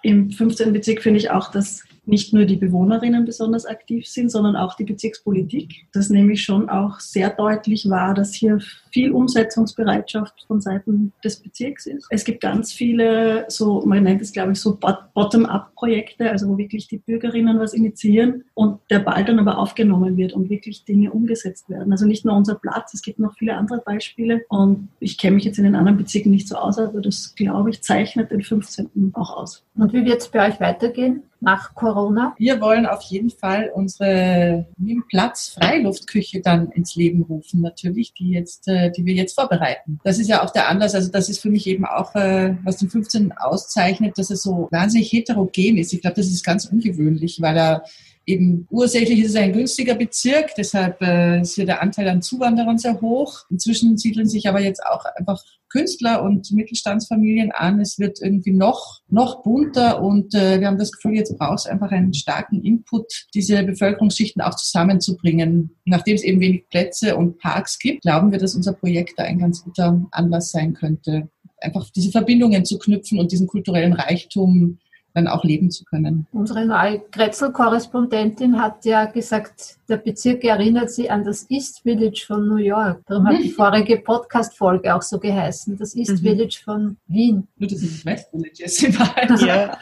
im 0.02 0.30
15. 0.30 0.72
Bezirk 0.72 1.02
finde 1.02 1.20
ich 1.20 1.30
auch, 1.30 1.52
dass 1.52 1.84
nicht 2.06 2.32
nur 2.32 2.44
die 2.44 2.56
Bewohnerinnen 2.56 3.24
besonders 3.24 3.66
aktiv 3.66 4.06
sind, 4.06 4.30
sondern 4.30 4.56
auch 4.56 4.74
die 4.74 4.84
Bezirkspolitik. 4.84 5.86
Das 5.92 6.08
nehme 6.08 6.32
ich 6.32 6.44
schon 6.44 6.68
auch 6.68 7.00
sehr 7.00 7.30
deutlich 7.30 7.88
wahr, 7.90 8.14
dass 8.14 8.32
hier 8.32 8.60
viel 8.90 9.12
Umsetzungsbereitschaft 9.12 10.44
von 10.46 10.60
Seiten 10.60 11.12
des 11.22 11.36
Bezirks 11.36 11.86
ist. 11.86 12.06
Es 12.10 12.24
gibt 12.24 12.40
ganz 12.40 12.72
viele, 12.72 13.44
so 13.48 13.84
man 13.84 14.04
nennt 14.04 14.22
es 14.22 14.32
glaube 14.32 14.52
ich 14.52 14.60
so 14.60 14.76
Bottom-up-Projekte, 14.76 16.30
also 16.30 16.48
wo 16.48 16.58
wirklich 16.58 16.88
die 16.88 16.98
Bürgerinnen 16.98 17.58
was 17.58 17.74
initiieren 17.74 18.44
und 18.54 18.78
der 18.90 19.00
Ball 19.00 19.24
dann 19.24 19.38
aber 19.38 19.58
aufgenommen 19.58 20.16
wird 20.16 20.32
und 20.32 20.48
wirklich 20.48 20.84
Dinge 20.84 21.10
umgesetzt 21.10 21.68
werden. 21.68 21.92
Also 21.92 22.06
nicht 22.06 22.24
nur 22.24 22.36
unser 22.36 22.54
Platz, 22.54 22.94
es 22.94 23.02
gibt 23.02 23.18
noch 23.18 23.34
viele 23.36 23.56
andere 23.56 23.78
Beispiele 23.78 24.44
und 24.48 24.88
ich 25.00 25.18
kenne 25.18 25.36
mich 25.36 25.44
jetzt 25.44 25.58
in 25.58 25.64
den 25.64 25.74
anderen 25.74 25.98
Bezirken 25.98 26.30
nicht 26.30 26.48
so 26.48 26.56
aus, 26.56 26.78
aber 26.78 27.00
das 27.00 27.34
glaube 27.34 27.70
ich 27.70 27.82
zeichnet 27.82 28.30
den 28.30 28.42
15. 28.42 29.12
auch 29.14 29.36
aus. 29.36 29.64
Und 29.76 29.92
wie 29.92 30.04
wird 30.04 30.20
es 30.20 30.28
bei 30.28 30.48
euch 30.48 30.60
weitergehen? 30.60 31.22
Nach 31.40 31.74
Corona? 31.74 32.34
Wir 32.38 32.60
wollen 32.60 32.86
auf 32.86 33.02
jeden 33.02 33.30
Fall 33.30 33.70
unsere 33.74 34.66
Platz 35.08 35.56
Freiluftküche 35.60 36.40
dann 36.40 36.70
ins 36.70 36.94
Leben 36.94 37.22
rufen, 37.22 37.60
natürlich, 37.60 38.14
die 38.14 38.30
jetzt, 38.30 38.68
äh, 38.68 38.90
die 38.90 39.04
wir 39.04 39.14
jetzt 39.14 39.34
vorbereiten. 39.34 40.00
Das 40.04 40.18
ist 40.18 40.28
ja 40.28 40.42
auch 40.42 40.50
der 40.50 40.68
Anlass, 40.68 40.94
also 40.94 41.10
das 41.10 41.28
ist 41.28 41.40
für 41.40 41.50
mich 41.50 41.66
eben 41.66 41.84
auch, 41.84 42.14
äh, 42.14 42.56
was 42.64 42.78
den 42.78 42.90
15 42.90 43.32
auszeichnet, 43.32 44.18
dass 44.18 44.30
er 44.30 44.36
so 44.36 44.68
wahnsinnig 44.70 45.12
heterogen 45.12 45.78
ist. 45.78 45.92
Ich 45.92 46.00
glaube, 46.00 46.16
das 46.16 46.26
ist 46.26 46.44
ganz 46.44 46.66
ungewöhnlich, 46.66 47.40
weil 47.40 47.56
er 47.56 47.84
eben 48.26 48.66
ursächlich 48.70 49.20
ist 49.20 49.30
es 49.30 49.36
ein 49.36 49.52
günstiger 49.52 49.94
Bezirk, 49.94 50.50
deshalb 50.56 51.00
äh, 51.00 51.40
ist 51.40 51.54
hier 51.54 51.64
der 51.64 51.80
Anteil 51.80 52.08
an 52.08 52.22
Zuwanderern 52.22 52.76
sehr 52.76 53.00
hoch. 53.00 53.44
Inzwischen 53.50 53.96
siedeln 53.96 54.28
sich 54.28 54.48
aber 54.48 54.60
jetzt 54.60 54.84
auch 54.84 55.04
einfach 55.16 55.42
Künstler 55.68 56.22
und 56.22 56.50
Mittelstandsfamilien 56.52 57.52
an. 57.52 57.80
Es 57.80 57.98
wird 57.98 58.20
irgendwie 58.20 58.52
noch, 58.52 59.00
noch 59.08 59.42
bunter 59.42 60.02
und 60.02 60.34
äh, 60.34 60.60
wir 60.60 60.66
haben 60.66 60.78
das 60.78 60.90
Gefühl, 60.90 61.14
jetzt 61.14 61.36
braucht 61.38 61.60
es 61.60 61.66
einfach 61.66 61.90
einen 61.92 62.14
starken 62.14 62.62
Input, 62.62 63.26
diese 63.34 63.62
Bevölkerungsschichten 63.62 64.42
auch 64.42 64.56
zusammenzubringen. 64.56 65.76
Nachdem 65.84 66.16
es 66.16 66.22
eben 66.22 66.40
wenig 66.40 66.68
Plätze 66.68 67.16
und 67.16 67.38
Parks 67.38 67.78
gibt, 67.78 68.02
glauben 68.02 68.32
wir, 68.32 68.38
dass 68.38 68.56
unser 68.56 68.72
Projekt 68.72 69.18
da 69.18 69.24
ein 69.24 69.38
ganz 69.38 69.62
guter 69.62 70.04
Anlass 70.10 70.50
sein 70.50 70.74
könnte, 70.74 71.28
einfach 71.60 71.88
diese 71.90 72.10
Verbindungen 72.10 72.64
zu 72.64 72.78
knüpfen 72.78 73.18
und 73.18 73.30
diesen 73.32 73.46
kulturellen 73.46 73.92
Reichtum 73.92 74.78
dann 75.16 75.28
auch 75.28 75.44
leben 75.44 75.70
zu 75.70 75.84
können. 75.84 76.26
Unsere 76.32 76.66
neue 76.66 77.00
Grätzl-Korrespondentin 77.10 78.60
hat 78.60 78.84
ja 78.84 79.06
gesagt, 79.06 79.78
der 79.88 79.96
Bezirk 79.96 80.44
erinnert 80.44 80.90
sie 80.90 81.08
an 81.08 81.24
das 81.24 81.46
East 81.48 81.80
Village 81.84 82.24
von 82.26 82.46
New 82.46 82.56
York. 82.56 83.00
Darum 83.06 83.26
hat 83.26 83.38
die 83.42 83.50
vorige 83.56 83.96
Podcast-Folge 83.96 84.94
auch 84.94 85.00
so 85.00 85.18
geheißen, 85.18 85.78
das 85.78 85.96
East 85.96 86.22
mhm. 86.22 86.28
Village 86.28 86.60
von 86.62 86.96
Wien. 87.08 87.48
Nur 87.56 87.70
das 87.70 87.82
ist 87.82 88.04
West 88.04 88.30
Village 88.30 88.56
jetzt 88.58 88.82
in 88.82 88.98
Wahrheit. 88.98 89.30
Ja, 89.40 89.78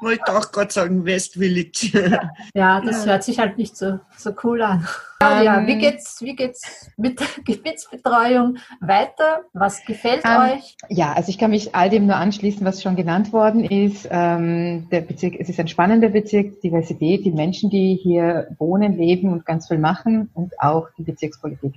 wollte 0.00 0.34
auch 0.34 0.50
gerade 0.50 0.72
sagen 0.72 1.04
West 1.04 1.34
Village. 1.34 1.90
Ja, 2.54 2.80
das 2.80 3.04
ja. 3.04 3.12
hört 3.12 3.24
sich 3.24 3.38
halt 3.38 3.58
nicht 3.58 3.76
so, 3.76 4.00
so 4.16 4.32
cool 4.42 4.62
an. 4.62 4.86
Ähm, 5.22 5.44
ja, 5.44 5.66
wie 5.66 5.78
geht's, 5.78 6.22
wie 6.22 6.34
geht's 6.34 6.90
mit 6.96 7.20
der 7.20 7.26
Gebietsbetreuung 7.44 8.58
weiter? 8.80 9.42
Was 9.52 9.84
gefällt 9.84 10.22
ähm, 10.24 10.52
euch? 10.52 10.76
Ja, 10.88 11.12
also 11.12 11.30
ich 11.30 11.38
kann 11.38 11.50
mich 11.50 11.74
all 11.74 11.90
dem 11.90 12.06
nur 12.06 12.16
anschließen, 12.16 12.64
was 12.66 12.82
schon 12.82 12.96
genannt 12.96 13.32
worden 13.32 13.64
ist. 13.64 14.08
Ähm, 14.10 14.88
der 14.90 15.00
Bezirk, 15.02 15.34
es 15.38 15.48
ist 15.48 15.60
ein 15.60 15.68
spannender 15.68 16.08
Bezirk, 16.08 16.60
Diversität, 16.60 17.24
die 17.24 17.32
Menschen, 17.32 17.70
die 17.70 17.98
hier 18.02 18.48
wohnen, 18.58 18.96
leben 18.96 19.32
und 19.32 19.46
ganz 19.46 19.68
viel 19.68 19.78
machen 19.78 20.30
und 20.34 20.58
auch 20.60 20.88
die 20.98 21.02
Bezirkspolitik. 21.02 21.74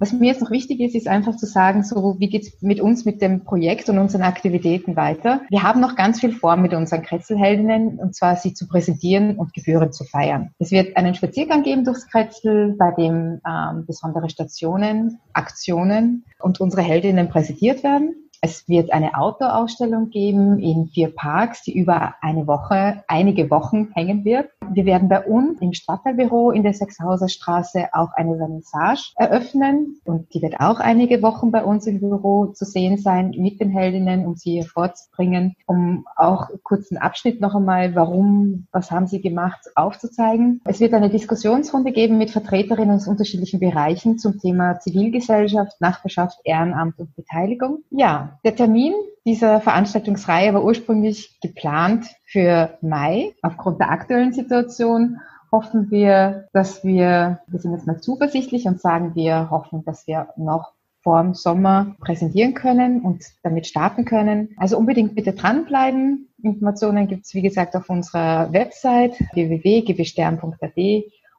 Was 0.00 0.12
mir 0.14 0.28
jetzt 0.28 0.40
noch 0.40 0.50
wichtig 0.50 0.80
ist, 0.80 0.94
ist 0.94 1.08
einfach 1.08 1.36
zu 1.36 1.44
sagen, 1.44 1.84
so 1.84 2.16
wie 2.18 2.30
geht's 2.30 2.62
mit 2.62 2.80
uns, 2.80 3.04
mit 3.04 3.20
dem 3.20 3.44
Projekt 3.44 3.90
und 3.90 3.98
unseren 3.98 4.22
Aktivitäten 4.22 4.96
weiter. 4.96 5.42
Wir 5.50 5.62
haben 5.62 5.78
noch 5.80 5.94
ganz 5.94 6.20
viel 6.20 6.32
vor 6.32 6.56
mit 6.56 6.72
unseren 6.72 7.02
Kretzelheldinnen, 7.02 7.98
und 7.98 8.14
zwar 8.14 8.36
sie 8.36 8.54
zu 8.54 8.66
präsentieren 8.66 9.36
und 9.36 9.52
gebührend 9.52 9.94
zu 9.94 10.04
feiern. 10.04 10.54
Es 10.58 10.70
wird 10.70 10.96
einen 10.96 11.14
Spaziergang 11.14 11.62
geben 11.64 11.84
durchs 11.84 12.08
Kretzel, 12.08 12.76
bei 12.78 12.92
dem 12.92 13.42
ähm, 13.46 13.84
besondere 13.86 14.30
Stationen, 14.30 15.18
Aktionen 15.34 16.24
und 16.40 16.60
unsere 16.60 16.80
Heldinnen 16.80 17.28
präsentiert 17.28 17.82
werden. 17.82 18.14
Es 18.42 18.66
wird 18.70 18.90
eine 18.90 19.18
Outdoor-Ausstellung 19.18 20.08
geben 20.08 20.58
in 20.60 20.86
vier 20.86 21.14
Parks, 21.14 21.62
die 21.62 21.76
über 21.78 22.14
eine 22.22 22.46
Woche, 22.46 23.04
einige 23.06 23.50
Wochen 23.50 23.90
hängen 23.92 24.24
wird. 24.24 24.48
Wir 24.70 24.86
werden 24.86 25.10
bei 25.10 25.26
uns 25.26 25.60
im 25.60 25.74
Stadtteilbüro 25.74 26.50
in 26.50 26.62
der 26.62 26.72
Sechshauser 26.72 27.28
Straße 27.28 27.88
auch 27.92 28.12
eine 28.14 28.38
Vernissage 28.38 29.12
eröffnen 29.16 30.00
und 30.04 30.32
die 30.32 30.40
wird 30.40 30.58
auch 30.58 30.80
einige 30.80 31.20
Wochen 31.20 31.50
bei 31.50 31.62
uns 31.62 31.86
im 31.86 32.00
Büro 32.00 32.46
zu 32.46 32.64
sehen 32.64 32.96
sein 32.96 33.34
mit 33.36 33.60
den 33.60 33.68
Heldinnen, 33.68 34.24
um 34.24 34.36
sie 34.36 34.52
hier 34.52 34.64
vorzubringen, 34.64 35.54
um 35.66 36.06
auch 36.16 36.48
kurzen 36.62 36.96
Abschnitt 36.96 37.42
noch 37.42 37.54
einmal, 37.54 37.94
warum, 37.94 38.68
was 38.72 38.90
haben 38.90 39.06
sie 39.06 39.20
gemacht, 39.20 39.60
aufzuzeigen. 39.74 40.62
Es 40.64 40.80
wird 40.80 40.94
eine 40.94 41.10
Diskussionsrunde 41.10 41.92
geben 41.92 42.16
mit 42.16 42.30
Vertreterinnen 42.30 42.96
aus 42.96 43.06
unterschiedlichen 43.06 43.60
Bereichen 43.60 44.18
zum 44.18 44.38
Thema 44.38 44.78
Zivilgesellschaft, 44.80 45.78
Nachbarschaft, 45.80 46.38
Ehrenamt 46.44 46.98
und 46.98 47.14
Beteiligung. 47.16 47.82
Ja, 47.90 48.29
der 48.44 48.56
Termin 48.56 48.94
dieser 49.24 49.60
Veranstaltungsreihe 49.60 50.54
war 50.54 50.64
ursprünglich 50.64 51.38
geplant 51.40 52.06
für 52.24 52.78
Mai. 52.80 53.34
Aufgrund 53.42 53.80
der 53.80 53.90
aktuellen 53.90 54.32
Situation 54.32 55.20
hoffen 55.52 55.90
wir, 55.90 56.48
dass 56.52 56.84
wir, 56.84 57.40
wir 57.46 57.58
sind 57.58 57.72
jetzt 57.72 57.86
mal 57.86 58.00
zuversichtlich 58.00 58.66
und 58.66 58.80
sagen 58.80 59.14
wir 59.14 59.50
hoffen, 59.50 59.84
dass 59.84 60.06
wir 60.06 60.28
noch 60.36 60.72
vor 61.02 61.22
dem 61.22 61.34
Sommer 61.34 61.96
präsentieren 62.00 62.54
können 62.54 63.00
und 63.00 63.24
damit 63.42 63.66
starten 63.66 64.04
können. 64.04 64.50
Also 64.58 64.76
unbedingt 64.76 65.14
bitte 65.14 65.32
dranbleiben. 65.32 66.28
Informationen 66.42 67.08
gibt 67.08 67.26
es, 67.26 67.34
wie 67.34 67.42
gesagt, 67.42 67.74
auf 67.74 67.88
unserer 67.88 68.52
Website 68.52 69.14
www.gwstern.at 69.32 70.76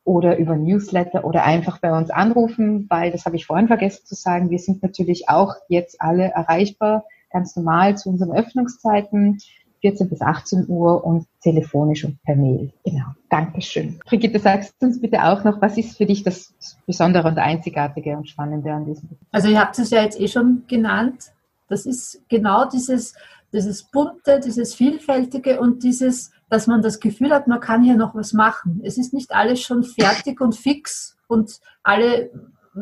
oder 0.03 0.37
über 0.37 0.55
Newsletter 0.55 1.25
oder 1.25 1.43
einfach 1.43 1.79
bei 1.79 1.95
uns 1.95 2.09
anrufen, 2.09 2.87
weil 2.89 3.11
das 3.11 3.25
habe 3.25 3.35
ich 3.35 3.45
vorhin 3.45 3.67
vergessen 3.67 4.05
zu 4.05 4.15
sagen. 4.15 4.49
Wir 4.49 4.59
sind 4.59 4.81
natürlich 4.81 5.29
auch 5.29 5.55
jetzt 5.67 6.01
alle 6.01 6.31
erreichbar, 6.31 7.05
ganz 7.31 7.55
normal 7.55 7.97
zu 7.97 8.09
unseren 8.09 8.31
Öffnungszeiten, 8.31 9.37
14 9.81 10.09
bis 10.09 10.21
18 10.21 10.65
Uhr 10.67 11.03
und 11.03 11.25
telefonisch 11.41 12.05
und 12.05 12.21
per 12.23 12.35
Mail. 12.35 12.71
Genau. 12.83 13.05
Dankeschön. 13.29 13.99
Brigitte, 14.05 14.39
sagst 14.39 14.75
du 14.79 14.87
uns 14.87 15.01
bitte 15.01 15.23
auch 15.23 15.43
noch, 15.43 15.61
was 15.61 15.77
ist 15.77 15.97
für 15.97 16.05
dich 16.05 16.23
das 16.23 16.53
Besondere 16.85 17.27
und 17.27 17.37
Einzigartige 17.37 18.15
und 18.15 18.29
Spannende 18.29 18.71
an 18.71 18.85
diesem? 18.85 19.09
Also 19.31 19.49
ihr 19.49 19.59
habt 19.59 19.77
es 19.79 19.89
ja 19.89 20.03
jetzt 20.03 20.19
eh 20.19 20.27
schon 20.27 20.63
genannt. 20.67 21.31
Das 21.67 21.85
ist 21.85 22.21
genau 22.29 22.65
dieses, 22.65 23.15
dieses 23.53 23.83
bunte, 23.83 24.39
dieses 24.39 24.73
vielfältige 24.73 25.59
und 25.59 25.83
dieses 25.83 26.31
dass 26.51 26.67
man 26.67 26.81
das 26.81 26.99
Gefühl 26.99 27.31
hat, 27.31 27.47
man 27.47 27.61
kann 27.61 27.81
hier 27.81 27.95
noch 27.95 28.13
was 28.13 28.33
machen. 28.33 28.81
Es 28.83 28.97
ist 28.97 29.13
nicht 29.13 29.31
alles 29.31 29.61
schon 29.61 29.85
fertig 29.85 30.41
und 30.41 30.53
fix 30.53 31.17
und 31.27 31.61
alle 31.81 32.29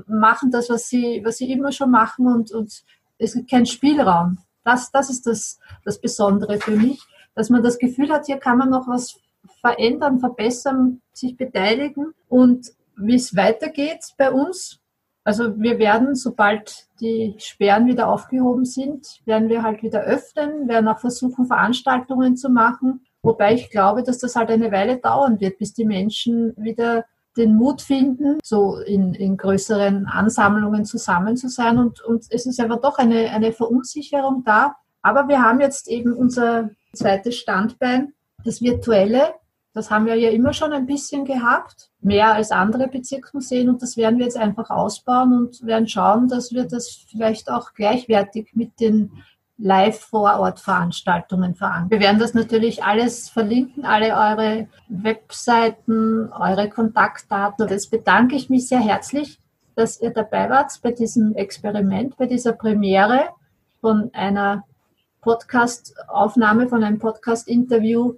machen 0.08 0.50
das, 0.50 0.72
was 0.72 0.90
sie, 0.90 1.22
was 1.24 1.38
sie 1.38 1.52
immer 1.52 1.72
schon 1.72 1.92
machen 1.92 2.26
und, 2.26 2.52
und 2.52 2.84
es 3.20 3.36
gibt 3.36 3.52
keinen 3.52 3.68
Spielraum. 3.68 4.40
Das, 4.64 4.90
das 4.90 5.12
ist 5.12 5.28
das, 5.28 5.60
das 5.86 6.02
Besondere 6.02 6.58
für 6.58 6.72
mich, 6.72 7.00
dass 7.36 7.52
man 7.52 7.62
das 7.62 7.78
Gefühl 7.78 8.10
hat, 8.10 8.26
hier 8.26 8.38
kann 8.38 8.58
man 8.58 8.72
noch 8.72 8.88
was 8.88 9.20
verändern, 9.62 10.20
verbessern, 10.20 11.02
sich 11.14 11.38
beteiligen 11.38 12.16
und 12.28 12.72
wie 12.98 13.16
es 13.16 13.36
weitergeht 13.36 14.04
bei 14.18 14.32
uns. 14.32 14.79
Also 15.30 15.60
wir 15.60 15.78
werden, 15.78 16.16
sobald 16.16 16.88
die 17.00 17.36
Sperren 17.38 17.86
wieder 17.86 18.08
aufgehoben 18.08 18.66
sind, 18.66 19.20
werden 19.26 19.48
wir 19.50 19.62
halt 19.62 19.84
wieder 19.84 20.02
öffnen, 20.02 20.68
werden 20.68 20.88
auch 20.88 21.00
versuchen, 21.00 21.46
Veranstaltungen 21.46 22.36
zu 22.36 22.50
machen 22.50 23.02
Wobei 23.22 23.54
ich 23.54 23.70
glaube, 23.70 24.04
dass 24.04 24.20
das 24.20 24.36
halt 24.36 24.50
eine 24.50 24.72
Weile 24.72 24.98
dauern 24.98 25.40
wird, 25.40 25.58
bis 25.58 25.74
die 25.74 25.86
Menschen 25.86 26.54
wieder 26.58 27.06
den 27.38 27.56
Mut 27.56 27.82
finden, 27.82 28.40
so 28.44 28.78
in, 28.78 29.14
in 29.14 29.38
größeren 29.38 30.06
Ansammlungen 30.08 30.86
zusammen 30.86 31.38
zu 31.38 31.50
sein. 31.50 31.78
Und, 31.78 32.02
und 32.02 32.26
es 32.30 32.46
ist 32.46 32.60
aber 32.60 32.78
doch 32.78 32.98
eine, 32.98 33.30
eine 33.30 33.52
Verunsicherung 33.52 34.44
da. 34.46 34.76
Aber 35.02 35.28
wir 35.28 35.42
haben 35.42 35.62
jetzt 35.62 35.88
eben 35.88 36.14
unser 36.14 36.70
zweites 36.94 37.36
Standbein, 37.36 38.14
das 38.44 38.62
Virtuelle. 38.62 39.34
Das 39.74 39.92
haben 39.92 40.08
wir 40.08 40.16
ja 40.16 40.32
immer 40.32 40.54
schon 40.54 40.74
ein 40.74 40.88
bisschen 40.88 41.26
gehabt, 41.26 41.92
mehr 42.02 42.34
als 42.34 42.52
andere 42.52 42.88
Bezirksmuseen. 42.88 43.70
Und 43.70 43.82
das 43.82 43.98
werden 43.98 44.18
wir 44.18 44.26
jetzt 44.26 44.38
einfach 44.38 44.70
ausbauen 44.70 45.34
und 45.34 45.66
werden 45.66 45.88
schauen, 45.88 46.28
dass 46.28 46.52
wir 46.52 46.66
das 46.66 47.06
vielleicht 47.10 47.50
auch 47.52 47.74
gleichwertig 47.74 48.52
mit 48.56 48.80
den 48.80 49.12
Live-Vor-Ort-Veranstaltungen 49.60 51.54
verankern. 51.54 51.92
Wir 51.92 52.00
werden 52.00 52.20
das 52.20 52.34
natürlich 52.34 52.84
alles 52.84 53.30
verlinken, 53.30 53.86
alle 53.86 54.16
eure 54.16 54.68
Webseiten, 54.88 56.32
eure 56.32 56.70
Kontaktdaten. 56.70 57.64
Und 57.64 57.72
jetzt 57.72 57.92
bedanke 57.92 58.36
ich 58.36 58.50
mich 58.50 58.68
sehr 58.68 58.80
herzlich, 58.80 59.40
dass 59.76 60.02
ihr 60.02 60.12
dabei 60.12 60.50
wart 60.50 60.72
bei 60.82 60.92
diesem 60.92 61.36
Experiment, 61.36 62.18
bei 62.18 62.26
dieser 62.26 62.54
Premiere 62.54 63.30
von 63.82 64.10
einer 64.14 64.64
Podcast-Aufnahme, 65.22 66.70
von 66.70 66.84
einem 66.84 67.00
Podcast-Interview 67.00 68.16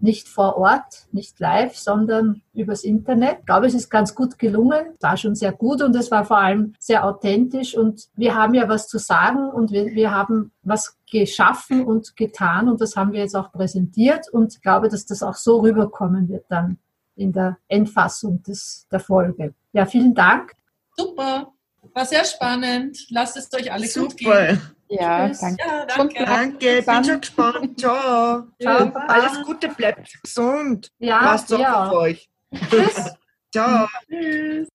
nicht 0.00 0.28
vor 0.28 0.56
Ort, 0.56 1.06
nicht 1.12 1.38
live, 1.40 1.76
sondern 1.76 2.42
übers 2.54 2.84
Internet. 2.84 3.38
Ich 3.40 3.46
glaube, 3.46 3.66
es 3.66 3.74
ist 3.74 3.90
ganz 3.90 4.14
gut 4.14 4.38
gelungen, 4.38 4.86
war 5.00 5.16
schon 5.16 5.34
sehr 5.34 5.52
gut 5.52 5.82
und 5.82 5.94
es 5.96 6.10
war 6.10 6.24
vor 6.24 6.38
allem 6.38 6.74
sehr 6.78 7.04
authentisch 7.04 7.76
und 7.76 8.08
wir 8.14 8.34
haben 8.34 8.54
ja 8.54 8.68
was 8.68 8.88
zu 8.88 8.98
sagen 8.98 9.48
und 9.48 9.70
wir, 9.70 9.86
wir 9.94 10.10
haben 10.10 10.52
was 10.62 10.98
geschaffen 11.10 11.84
und 11.84 12.16
getan 12.16 12.68
und 12.68 12.80
das 12.80 12.96
haben 12.96 13.12
wir 13.12 13.20
jetzt 13.20 13.36
auch 13.36 13.52
präsentiert 13.52 14.28
und 14.32 14.54
ich 14.54 14.62
glaube, 14.62 14.88
dass 14.88 15.06
das 15.06 15.22
auch 15.22 15.34
so 15.34 15.60
rüberkommen 15.60 16.28
wird 16.28 16.44
dann 16.48 16.78
in 17.16 17.32
der 17.32 17.58
Endfassung 17.68 18.42
des, 18.42 18.86
der 18.90 19.00
Folge. 19.00 19.54
Ja, 19.72 19.86
vielen 19.86 20.14
Dank. 20.14 20.52
Super, 20.96 21.52
war 21.94 22.06
sehr 22.06 22.24
spannend. 22.24 22.98
Lasst 23.10 23.36
es 23.36 23.52
euch 23.52 23.72
alle 23.72 23.86
Super. 23.86 24.06
gut 24.06 24.16
gehen. 24.16 24.62
Ja, 24.92 25.26
danke. 25.28 25.56
Ja, 25.58 25.86
danke. 25.86 26.24
Danke, 26.24 26.82
bin 26.82 27.04
schon 27.04 27.20
gespannt. 27.22 27.80
Ciao. 27.80 28.42
Ciao. 28.60 28.92
Alles 29.08 29.42
Gute, 29.46 29.68
bleibt 29.68 30.22
gesund. 30.22 30.90
Ja, 30.98 31.18
Passt 31.20 31.50
ja. 31.50 31.86
auf 31.86 31.92
euch. 31.92 32.28
Tschüss. 32.68 33.10
Ciao. 33.54 33.88
Tschüss. 34.06 34.68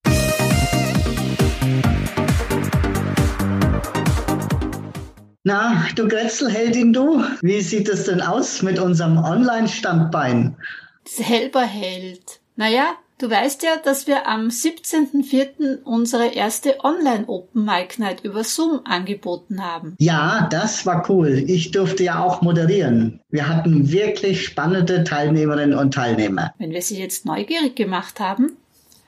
Na, 5.43 5.85
du 5.95 6.07
Grätzlheldin, 6.07 6.93
du, 6.93 7.23
wie 7.41 7.61
sieht 7.61 7.87
es 7.87 8.05
denn 8.05 8.19
aus 8.19 8.63
mit 8.63 8.79
unserem 8.79 9.19
Online-Standbein? 9.19 10.57
Selber 11.05 11.61
Held. 11.61 12.41
Naja, 12.55 12.95
Du 13.19 13.31
weißt 13.31 13.63
ja, 13.63 13.77
dass 13.83 14.05
wir 14.05 14.27
am 14.27 14.49
17.04. 14.49 15.81
unsere 15.83 16.27
erste 16.27 16.83
Online-Open 16.83 17.65
Mic 17.65 17.97
Night 17.97 18.23
über 18.23 18.43
Zoom 18.43 18.81
angeboten 18.85 19.63
haben. 19.63 19.95
Ja, 19.97 20.47
das 20.51 20.85
war 20.85 21.09
cool. 21.09 21.43
Ich 21.47 21.71
durfte 21.71 22.03
ja 22.03 22.23
auch 22.23 22.43
moderieren. 22.43 23.19
Wir 23.29 23.47
hatten 23.47 23.91
wirklich 23.91 24.45
spannende 24.45 25.03
Teilnehmerinnen 25.03 25.75
und 25.75 25.95
Teilnehmer. 25.95 26.53
Wenn 26.59 26.69
wir 26.69 26.83
Sie 26.83 26.99
jetzt 26.99 27.25
neugierig 27.25 27.75
gemacht 27.75 28.19
haben, 28.19 28.55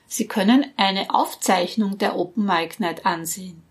Sie 0.08 0.26
können 0.26 0.66
eine 0.76 1.14
Aufzeichnung 1.14 1.96
der 1.98 2.18
Open 2.18 2.44
Mic 2.44 2.80
Night 2.80 3.06
ansehen. 3.06 3.62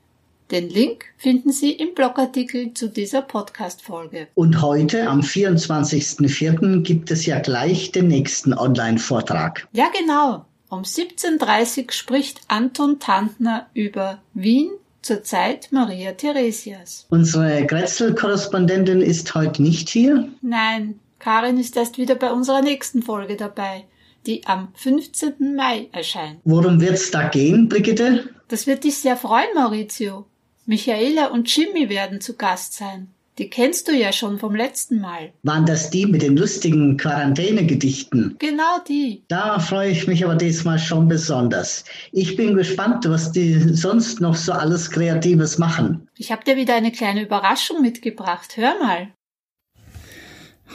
Den 0.51 0.67
Link 0.67 1.05
finden 1.15 1.51
Sie 1.51 1.73
im 1.73 1.93
Blogartikel 1.93 2.73
zu 2.73 2.89
dieser 2.89 3.21
Podcast-Folge. 3.21 4.29
Und 4.33 4.63
heute, 4.63 5.07
am 5.07 5.19
24.04., 5.19 6.81
gibt 6.81 7.11
es 7.11 7.27
ja 7.27 7.37
gleich 7.39 7.91
den 7.91 8.07
nächsten 8.07 8.55
Online-Vortrag. 8.55 9.67
Ja, 9.73 9.91
genau. 9.95 10.45
Um 10.69 10.81
17.30 10.81 11.85
Uhr 11.85 11.91
spricht 11.91 12.41
Anton 12.47 12.97
Tantner 12.97 13.67
über 13.75 14.23
Wien 14.33 14.71
zur 15.03 15.23
Zeit 15.23 15.67
Maria 15.71 16.13
Theresias. 16.13 17.05
Unsere 17.11 17.67
Grätzl-Korrespondentin 17.67 19.01
ist 19.01 19.35
heute 19.35 19.61
nicht 19.61 19.87
hier. 19.89 20.29
Nein, 20.41 20.99
Karin 21.19 21.59
ist 21.59 21.77
erst 21.77 21.99
wieder 21.99 22.15
bei 22.15 22.31
unserer 22.31 22.63
nächsten 22.63 23.03
Folge 23.03 23.35
dabei, 23.35 23.85
die 24.25 24.47
am 24.47 24.69
15. 24.73 25.55
Mai 25.55 25.89
erscheint. 25.91 26.39
Worum 26.43 26.81
wird's 26.81 27.11
da 27.11 27.27
gehen, 27.27 27.69
Brigitte? 27.69 28.29
Das 28.47 28.65
wird 28.65 28.83
dich 28.83 28.97
sehr 28.97 29.15
freuen, 29.15 29.53
Maurizio. 29.53 30.25
Michaela 30.69 31.31
und 31.31 31.49
Jimmy 31.55 31.89
werden 31.89 32.21
zu 32.21 32.35
Gast 32.35 32.73
sein. 32.73 33.07
Die 33.39 33.49
kennst 33.49 33.87
du 33.87 33.91
ja 33.91 34.13
schon 34.13 34.37
vom 34.37 34.53
letzten 34.53 35.01
Mal. 35.01 35.31
Waren 35.41 35.65
das 35.65 35.89
die 35.89 36.05
mit 36.05 36.21
den 36.21 36.37
lustigen 36.37 36.95
Quarantänegedichten? 36.95 38.35
Genau 38.37 38.77
die. 38.87 39.23
Da 39.29 39.57
freue 39.57 39.89
ich 39.89 40.05
mich 40.05 40.23
aber 40.23 40.35
diesmal 40.35 40.77
schon 40.77 41.07
besonders. 41.07 41.85
Ich 42.11 42.35
bin 42.35 42.53
gespannt, 42.53 43.09
was 43.09 43.31
die 43.31 43.57
sonst 43.73 44.21
noch 44.21 44.35
so 44.35 44.51
alles 44.51 44.91
Kreatives 44.91 45.57
machen. 45.57 46.07
Ich 46.15 46.31
habe 46.31 46.43
dir 46.43 46.55
wieder 46.55 46.75
eine 46.75 46.91
kleine 46.91 47.23
Überraschung 47.23 47.81
mitgebracht. 47.81 48.55
Hör 48.55 48.77
mal. 48.77 49.07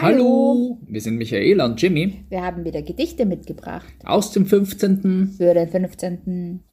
Hallo, 0.01 0.81
wir 0.89 1.01
sind 1.01 1.19
Michaela 1.19 1.67
und 1.67 1.81
Jimmy 1.81 2.25
Wir 2.31 2.43
haben 2.43 2.65
wieder 2.65 2.83
Gedichte 2.83 3.27
mitgebracht. 3.27 3.95
aus 4.03 4.33
dem 4.33 4.47
15. 4.47 5.37
Für 5.37 5.55
den 5.55 5.69
15. 5.69 6.65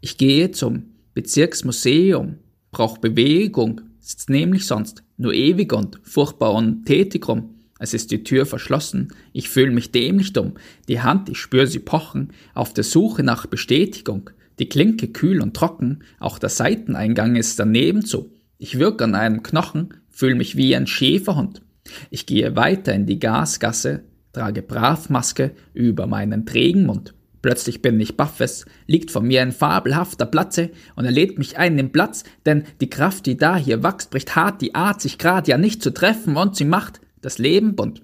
Ich 0.00 0.18
gehe 0.18 0.50
zum 0.50 0.96
Bezirksmuseum, 1.14 2.36
brauch 2.70 2.98
Bewegung, 2.98 3.80
sitzt 4.00 4.30
nämlich 4.30 4.66
sonst 4.66 5.02
nur 5.16 5.34
ewig 5.34 5.72
und 5.72 6.00
furchtbar 6.02 6.54
untätig 6.54 7.26
rum. 7.28 7.56
Es 7.78 7.94
ist 7.94 8.10
die 8.10 8.24
Tür 8.24 8.44
verschlossen, 8.46 9.12
ich 9.32 9.48
fühle 9.48 9.70
mich 9.70 9.90
dämlich 9.90 10.32
dumm, 10.32 10.54
die 10.88 11.00
Hand, 11.00 11.28
ich 11.28 11.38
spür 11.38 11.66
sie 11.66 11.78
pochen, 11.78 12.32
auf 12.54 12.74
der 12.74 12.84
Suche 12.84 13.22
nach 13.22 13.46
Bestätigung, 13.46 14.30
die 14.58 14.68
Klinke 14.68 15.08
kühl 15.08 15.40
und 15.40 15.56
trocken, 15.56 16.00
auch 16.18 16.38
der 16.38 16.50
Seiteneingang 16.50 17.36
ist 17.36 17.58
daneben 17.58 18.04
zu. 18.04 18.32
Ich 18.58 18.78
wirk 18.78 19.00
an 19.00 19.14
einem 19.14 19.42
Knochen, 19.42 19.94
fühl 20.10 20.34
mich 20.34 20.56
wie 20.56 20.76
ein 20.76 20.86
Schäferhund. 20.86 21.62
Ich 22.10 22.26
gehe 22.26 22.54
weiter 22.56 22.92
in 22.92 23.06
die 23.06 23.18
Gasgasse, 23.18 24.04
trage 24.32 24.62
brav 24.62 25.08
Maske 25.08 25.52
über 25.72 26.06
meinen 26.06 26.44
trägen 26.44 26.84
Mund. 26.84 27.14
Plötzlich 27.42 27.80
bin 27.80 27.98
ich 28.00 28.16
baffes, 28.16 28.66
liegt 28.86 29.10
vor 29.10 29.22
mir 29.22 29.40
ein 29.42 29.52
fabelhafter 29.52 30.26
Platze 30.26 30.70
und 30.94 31.04
er 31.04 31.10
lädt 31.10 31.38
mich 31.38 31.58
ein 31.58 31.78
im 31.78 31.90
Platz, 31.90 32.24
denn 32.44 32.64
die 32.80 32.90
Kraft, 32.90 33.26
die 33.26 33.36
da 33.36 33.56
hier 33.56 33.82
wächst, 33.82 34.10
bricht 34.10 34.36
hart 34.36 34.60
die 34.60 34.74
Art, 34.74 35.00
sich 35.00 35.18
grad 35.18 35.48
ja 35.48 35.56
nicht 35.56 35.82
zu 35.82 35.90
treffen 35.90 36.36
und 36.36 36.56
sie 36.56 36.66
macht 36.66 37.00
das 37.22 37.38
Leben 37.38 37.76
bunt. 37.76 38.02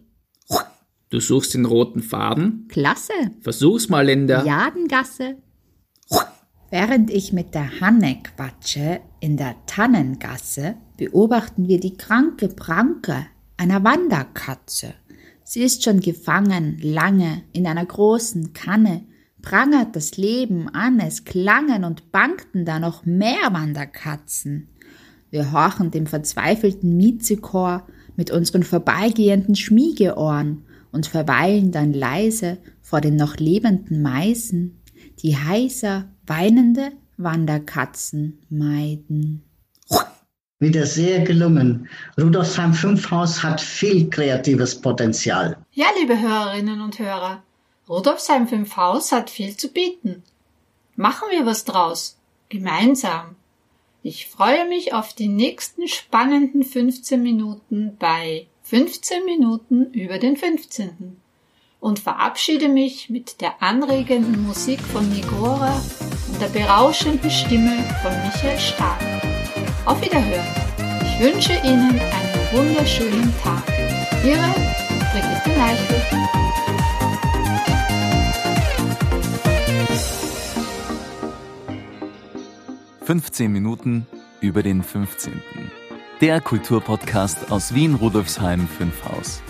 Du 1.11 1.21
suchst 1.21 1.55
den 1.55 1.66
roten 1.66 2.02
Faden? 2.02 2.66
Klasse. 2.69 3.12
Versuch's 3.40 3.88
mal 3.88 4.09
in 4.09 4.26
der... 4.26 4.45
Jadengasse. 4.45 5.37
Während 6.71 7.11
ich 7.11 7.33
mit 7.33 7.55
der 7.55 7.81
Hanne 7.81 8.19
quatsche 8.23 9.00
in 9.21 9.37
der 9.37 9.55
Tannengasse, 9.66 10.75
beobachten 10.97 11.69
wir 11.69 11.78
die 11.78 11.97
kranke 11.97 12.49
Pranke 12.49 13.26
einer 13.57 13.85
Wanderkatze. 13.85 14.95
Sie 15.45 15.62
ist 15.62 15.85
schon 15.85 16.00
gefangen 16.00 16.78
lange 16.83 17.45
in 17.52 17.69
einer 17.69 17.87
großen 17.87 18.52
Kanne, 18.52 19.05
prangert 19.46 19.94
das 19.94 20.16
Leben 20.16 20.68
an, 20.70 20.98
es 20.98 21.24
klangen 21.24 21.84
und 21.84 22.10
bangten 22.10 22.64
da 22.64 22.80
noch 22.80 23.04
mehr 23.04 23.52
Wanderkatzen. 23.52 24.66
Wir 25.30 25.52
horchen 25.52 25.92
dem 25.92 26.08
verzweifelten 26.08 26.96
Miezechor 26.96 27.86
mit 28.16 28.32
unseren 28.32 28.64
vorbeigehenden 28.64 29.54
Schmiegeohren 29.54 30.64
und 30.90 31.06
verweilen 31.06 31.70
dann 31.70 31.92
leise 31.92 32.58
vor 32.82 33.00
den 33.00 33.14
noch 33.14 33.36
lebenden 33.36 34.02
Meisen, 34.02 34.80
die 35.22 35.36
heiser, 35.36 36.06
weinende 36.26 36.90
Wanderkatzen 37.16 38.40
meiden. 38.50 39.44
Wieder 40.58 40.86
sehr 40.86 41.20
gelungen. 41.20 41.88
Rudolfsheim 42.20 42.74
5 42.74 43.10
Haus 43.12 43.44
hat 43.44 43.60
viel 43.60 44.10
kreatives 44.10 44.80
Potenzial. 44.80 45.56
Ja, 45.70 45.87
liebe 46.00 46.20
Hörerinnen 46.20 46.80
und 46.80 46.98
Hörer, 46.98 47.44
Rudolfsheim 47.88 48.49
5 48.49 48.77
Haus 48.77 49.12
hat 49.12 49.31
viel 49.31 49.57
zu 49.57 49.68
bieten. 49.68 50.25
Machen 50.96 51.29
wir 51.31 51.46
was 51.46 51.64
draus. 51.64 52.18
Gemeinsam. 52.49 53.37
Ich 54.03 54.27
freue 54.27 54.68
mich 54.68 54.92
auf 54.92 55.12
die 55.12 55.29
nächsten 55.29 55.87
spannenden 55.87 56.64
15 56.64 57.22
Minuten 57.22 57.96
bei 57.99 58.46
15 58.64 59.25
Minuten 59.25 59.92
über 59.92 60.18
den 60.18 60.37
15. 60.37 61.20
und 61.79 62.01
verabschiede 62.01 62.68
mich 62.68 63.09
mit 63.09 63.40
der 63.40 63.62
anregenden 63.62 64.44
Musik 64.44 64.81
von 64.81 65.09
Nigora 65.09 65.81
und 66.29 66.40
der 66.40 66.49
berauschenden 66.49 67.31
Stimme 67.31 67.85
von 68.03 68.11
Michael 68.22 68.59
Stark. 68.59 69.01
Auf 69.85 70.01
Wiederhören. 70.01 70.46
Ich 71.03 71.20
wünsche 71.20 71.53
Ihnen 71.64 72.01
einen 72.01 72.49
wunderschönen 72.53 73.33
Tag. 73.42 73.62
Ihre 74.25 74.55
Brigitte 75.12 75.57
Neichel. 75.57 76.25
»15 83.07 83.53
Minuten 83.53 84.07
über 84.40 84.64
den 84.64 84.83
15. 84.83 85.33
Der 86.21 86.40
Kulturpodcast 86.40 87.53
aus 87.53 87.73
Wien 87.73 87.95
Rudolfsheim 87.95 88.66
5 88.66 89.05
Haus. 89.05 89.42